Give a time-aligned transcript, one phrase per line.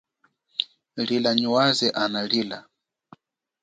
[1.07, 2.59] Lila nyi waze ana lila.